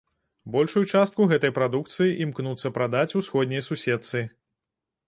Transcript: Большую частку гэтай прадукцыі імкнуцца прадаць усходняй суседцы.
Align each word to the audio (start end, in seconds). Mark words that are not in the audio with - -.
Большую 0.53 0.81
частку 0.99 1.27
гэтай 1.33 1.53
прадукцыі 1.59 2.17
імкнуцца 2.27 2.73
прадаць 2.79 3.17
усходняй 3.21 3.67
суседцы. 3.71 4.27